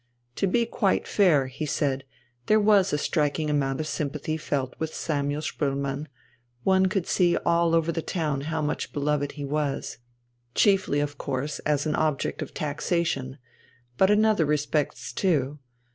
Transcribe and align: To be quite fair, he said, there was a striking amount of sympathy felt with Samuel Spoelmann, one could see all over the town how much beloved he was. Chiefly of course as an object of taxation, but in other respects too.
To 0.37 0.47
be 0.47 0.65
quite 0.65 1.07
fair, 1.07 1.45
he 1.45 1.67
said, 1.67 2.05
there 2.47 2.59
was 2.59 2.91
a 2.91 2.97
striking 2.97 3.51
amount 3.51 3.79
of 3.79 3.85
sympathy 3.85 4.35
felt 4.35 4.73
with 4.79 4.95
Samuel 4.95 5.41
Spoelmann, 5.43 6.07
one 6.63 6.87
could 6.87 7.05
see 7.05 7.37
all 7.45 7.75
over 7.75 7.91
the 7.91 8.01
town 8.01 8.41
how 8.49 8.63
much 8.63 8.93
beloved 8.93 9.33
he 9.33 9.45
was. 9.45 9.99
Chiefly 10.55 11.01
of 11.01 11.19
course 11.19 11.59
as 11.67 11.85
an 11.85 11.93
object 11.95 12.41
of 12.41 12.51
taxation, 12.55 13.37
but 13.97 14.09
in 14.09 14.25
other 14.25 14.43
respects 14.47 15.13
too. 15.13 15.59